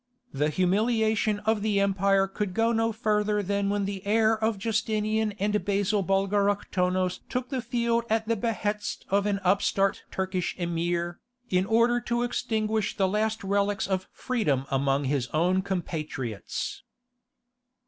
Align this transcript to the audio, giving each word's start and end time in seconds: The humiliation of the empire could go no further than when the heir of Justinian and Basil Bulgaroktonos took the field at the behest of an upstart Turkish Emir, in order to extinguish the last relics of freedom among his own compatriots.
The 0.33 0.49
humiliation 0.49 1.41
of 1.41 1.61
the 1.61 1.79
empire 1.79 2.25
could 2.25 2.55
go 2.55 2.71
no 2.71 2.91
further 2.91 3.43
than 3.43 3.69
when 3.69 3.85
the 3.85 4.03
heir 4.03 4.35
of 4.35 4.57
Justinian 4.57 5.33
and 5.33 5.63
Basil 5.63 6.03
Bulgaroktonos 6.03 7.19
took 7.29 7.49
the 7.49 7.61
field 7.61 8.05
at 8.09 8.27
the 8.27 8.35
behest 8.35 9.05
of 9.09 9.27
an 9.27 9.39
upstart 9.43 10.01
Turkish 10.09 10.55
Emir, 10.57 11.19
in 11.51 11.67
order 11.67 12.01
to 12.01 12.23
extinguish 12.23 12.97
the 12.97 13.07
last 13.07 13.43
relics 13.43 13.85
of 13.85 14.09
freedom 14.11 14.65
among 14.71 15.03
his 15.03 15.27
own 15.35 15.61
compatriots. 15.61 16.81